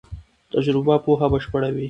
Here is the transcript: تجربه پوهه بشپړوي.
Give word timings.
تجربه 0.53 0.95
پوهه 1.05 1.27
بشپړوي. 1.33 1.79